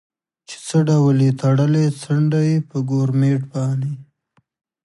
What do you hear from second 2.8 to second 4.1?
ګورمېټ باندې.